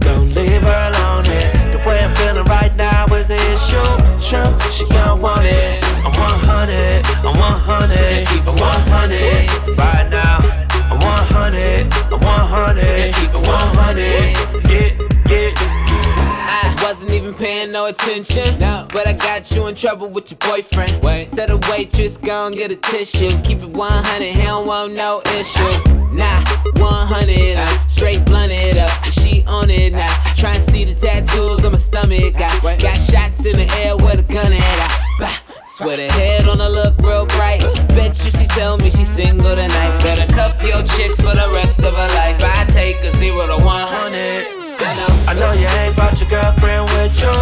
[0.00, 1.50] Don't leave her alone here.
[1.70, 3.78] The way I'm feeling right now is the issue.
[4.18, 5.84] True, she gon' want it.
[6.02, 10.38] I'm 100, I'm 100, keep it 100 right now.
[10.90, 14.49] I'm 100, I'm 100, keep it 100.
[16.90, 17.04] Yeah, yeah.
[17.04, 18.58] I wasn't even paying no attention.
[18.58, 18.86] No.
[18.92, 21.02] But I got you in trouble with your boyfriend.
[21.02, 21.30] Wait.
[21.32, 23.30] Tell the waitress, go and get a tissue.
[23.42, 25.86] Keep it 100, he don't want no issues.
[26.12, 26.44] Nah,
[26.76, 27.86] 100, I'm ah.
[27.88, 28.90] straight blunted up.
[29.04, 30.06] She on it now.
[30.08, 30.34] Ah.
[30.36, 32.34] Try and see the tattoos on my stomach.
[32.36, 34.62] I got shots in the air with a gun at.
[34.62, 35.09] I,
[35.80, 37.60] swear head on her look real bright.
[37.96, 39.96] Bet you she tell me she's single tonight.
[40.04, 42.36] Better cuff your chick for the rest of her life.
[42.42, 44.60] I take a zero to 100.
[45.28, 47.36] I know you ain't brought your girlfriend with you.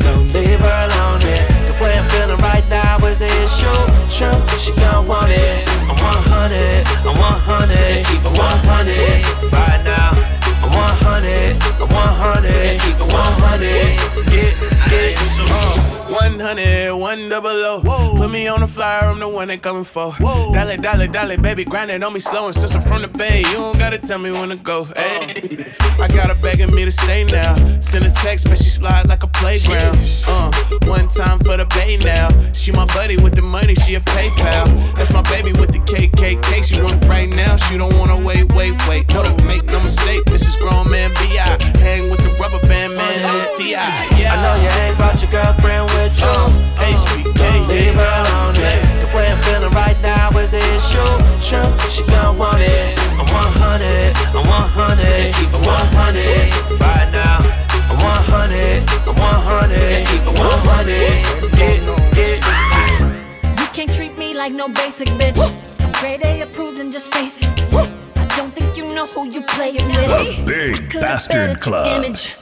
[0.00, 1.44] Don't leave her alone here.
[1.68, 3.80] The way I'm feeling right now is the issue.
[4.08, 5.68] True, she gon' want it.
[5.88, 10.16] I'm 100, I'm 100, keep it 100 right now.
[10.64, 14.23] I'm 100, I'm 100, keep it 100.
[14.34, 15.14] Yeah, yeah.
[15.50, 15.94] Uh.
[16.14, 18.14] 100, one double O.
[18.16, 20.12] Put me on the flyer, I'm the one they coming for.
[20.12, 20.52] Whoa.
[20.52, 22.46] Dollar, dollar, dollar, baby, grind it on me slow.
[22.46, 24.84] And since I'm from the Bay, you don't gotta tell me when to go.
[24.84, 27.56] Hey, I got her begging me to stay now.
[27.80, 29.98] Send a text, but she slide like a playground.
[30.28, 30.52] Uh,
[30.84, 32.28] one time for the Bay now.
[32.52, 34.96] She my buddy with the money, she a PayPal.
[34.96, 36.64] That's my baby with the KKK.
[36.64, 39.10] She want it right now, she don't wanna wait, wait, wait.
[39.10, 41.62] Hold up, make no mistake, this is grown man B.I.
[41.78, 44.23] Hang with the rubber band man T.I.
[44.26, 46.26] I know you ain't brought your girlfriend with you.
[46.26, 48.54] Oh, oh, don't leave her alone.
[48.56, 49.04] Yeah.
[49.04, 51.12] The way I'm feeling right now is the issue.
[51.44, 52.98] True, she gon' want it.
[53.20, 57.44] I'm 100, I'm 100, keep it 100 right now.
[57.90, 61.44] I'm 100, I'm 100, keep it 100.
[61.58, 61.78] Yeah,
[62.16, 63.60] yeah.
[63.60, 65.38] You can't treat me like no basic bitch.
[65.38, 67.48] I'm grade A approved and just face it.
[67.72, 70.08] I don't think you know who you playing with.
[70.08, 71.86] The Big Bastard Club.
[72.04, 72.34] Image.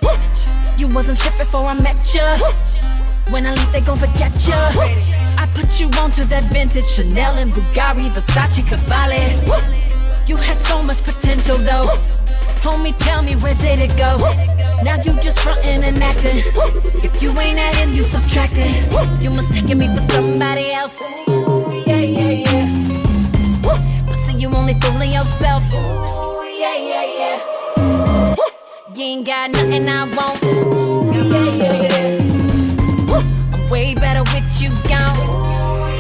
[0.83, 2.37] You wasn't shit before I met ya.
[3.30, 4.57] When I leave, they gon' forget ya.
[5.39, 9.22] I put you onto that vintage Chanel and Bugatti, Versace, Cavalli.
[10.26, 11.87] You had so much potential though.
[12.64, 14.18] Homie, tell me where did it go?
[14.83, 16.43] Now you just frontin' and acting.
[17.05, 18.74] If you ain't adding, you subtracting.
[19.22, 21.01] You mistaking me for somebody else.
[21.28, 23.62] Ooh, yeah, yeah, yeah.
[23.62, 25.62] But see, you only fooling yourself.
[25.74, 27.51] Ooh, yeah, yeah, yeah.
[28.95, 30.43] You ain't got nothing I want.
[31.14, 33.55] Yeah, yeah, yeah.
[33.55, 35.16] I'm way better with you gone.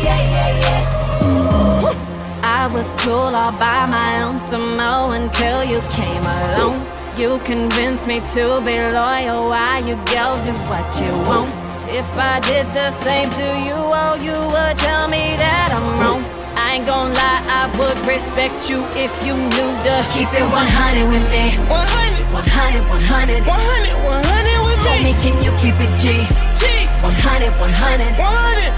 [0.04, 2.40] Yeah, yeah, yeah.
[2.42, 6.86] I was cool all by my lonesome until you came along.
[7.16, 11.48] You convinced me to be loyal while you go do what you want.
[11.88, 16.42] If I did the same to you, oh, you would tell me that I'm wrong.
[16.56, 21.08] I ain't gon' lie, I would respect you if you knew to keep it 100
[21.08, 21.56] with me.
[21.72, 24.88] 100, 100, 100, 100, 100 with me.
[24.88, 26.24] Homie, can you keep it G?
[26.56, 26.88] G.
[27.04, 28.72] 100, 100, 100.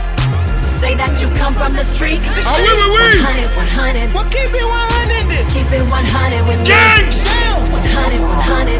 [0.83, 2.19] Say that you come from the street.
[2.19, 3.23] The Ah, oui, oui, oui.
[3.23, 4.13] 100, 100.
[4.13, 5.47] Well, keep it 100 then.
[5.55, 6.67] Keep it 100 with me.
[6.67, 7.31] Gangs.
[7.31, 8.75] 100, 100.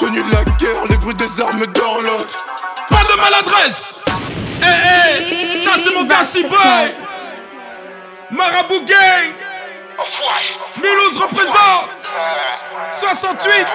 [0.00, 2.44] Connu de la guerre, les bruits des armes dans l'autre.
[2.88, 4.04] Pas de maladresse.
[4.62, 6.94] Eh, eh, ça c'est mon gars Boy.
[8.30, 9.45] Marabout Gang.
[10.82, 11.90] Mulhouse représente.
[12.92, 13.66] 68.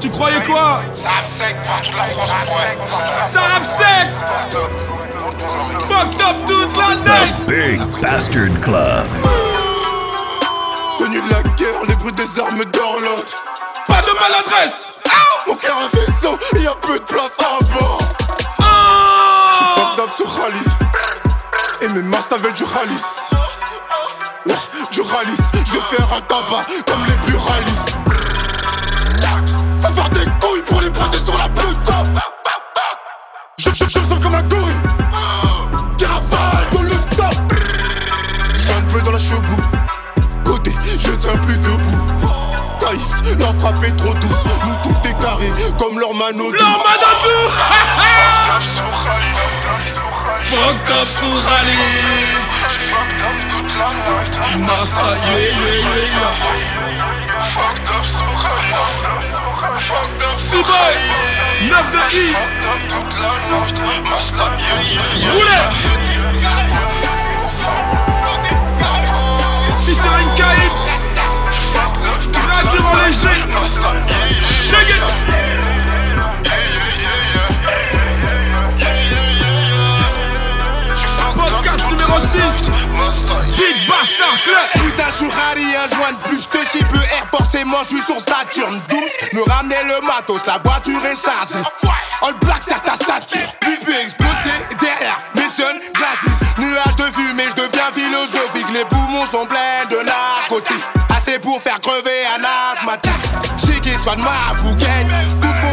[0.00, 0.82] Tu croyais quoi?
[0.92, 2.30] Ça sec partout la France.
[3.26, 4.08] Ça sec.
[5.88, 7.34] Fucked up toute la night.
[7.34, 9.06] The Big Bastard Club.
[10.98, 13.44] Connu de la guerre, les bruits des armes l'autre.
[13.86, 14.98] Pas de maladresse.
[15.46, 18.02] Mon cœur un vaisseau, y a peu de place à bord.
[18.60, 19.52] Ah.
[19.74, 20.70] Fucked up sur Khalis.
[21.82, 23.21] Et mes masques avec du Khalis.
[25.02, 27.96] Je vais faire un tabac comme les buralistes.
[29.80, 32.04] Va faire des couilles pour les poser sur la putain.
[33.58, 34.76] Je, je, je me sens comme un gorille.
[35.98, 37.34] Cavale dans le top.
[38.64, 39.60] J'ai un peu dans la chebou.
[40.44, 42.06] Côté, je tiens plus debout.
[42.78, 44.30] Caïs, est trop douce.
[44.64, 46.52] Nous tout est carré comme leur mano.
[46.52, 47.12] Leur mano
[50.90, 51.32] up sur
[53.78, 54.34] la night.
[54.58, 56.34] Masta, yeah, yeah, yeah, yeah.
[57.54, 58.78] Fucked up sur Khalif.
[59.76, 61.70] Fucked up sur Suboy, Khalif.
[61.70, 62.32] 9 de I.
[62.32, 63.76] Fucked up toute la night.
[64.10, 65.32] Masta, yeah, yeah, yeah.
[65.32, 65.68] Roulez.
[69.84, 70.84] Featuring Kaïps.
[71.72, 73.06] Fucked up toute la Radio en night.
[73.08, 73.40] léger.
[73.54, 75.71] Masta, yeah, yeah, Shake it.
[82.20, 82.36] 06
[83.56, 84.84] Big Bastard Club.
[84.84, 88.02] Putain je suis un hein, joint de plus que j'ai bu air Forcément je suis
[88.02, 89.00] sur Saturne 12
[89.32, 91.64] Me ramener le matos La voiture est chargée.
[92.22, 97.62] All black sert ta ceinture Pupé explosé derrière mes jeunes glacistes Nuage de fumée je
[97.62, 98.66] deviens philosophique.
[98.72, 100.84] Les poumons sont pleins de narcotiques.
[101.08, 103.12] Assez pour faire crever un asthmatique.
[103.64, 105.06] J'ai qu'il soit de ma bouquet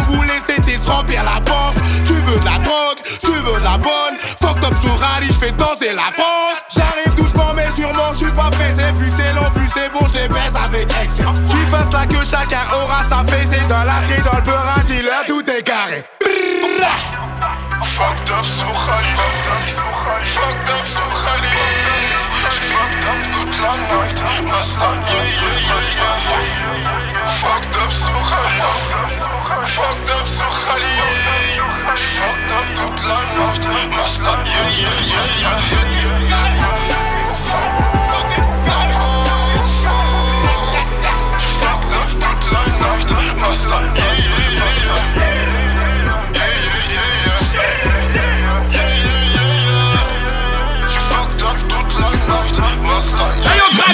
[0.06, 1.76] qu'on voulait, c'était se remplir la panse.
[2.06, 4.16] Tu veux de la drogue, tu veux de la bonne.
[4.42, 6.60] Fuck up sur Harry, je fais danser la France.
[6.76, 8.84] J'arrive doucement, mais sûrement, je suis pas pressé.
[8.98, 11.24] Plus c'est long, plus c'est bon, je baisse avec excès.
[11.24, 13.62] Qui fasse là que chacun aura sa fessée.
[13.68, 16.04] Dans la tri, dans le peur, dealer, tout est carré.
[17.84, 18.74] Fucked up sur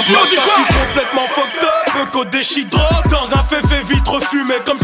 [0.07, 0.37] Je suis
[0.67, 2.43] complètement fucked up, code des
[3.09, 4.77] Dans un féfé vitre fumé comme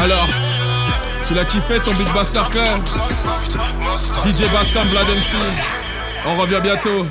[0.00, 0.28] Alors,
[1.26, 2.80] tu l'as kiffé ton Bastard Club
[4.24, 5.36] DJ Batsam Vlad MC.
[6.26, 7.06] On revient bientôt.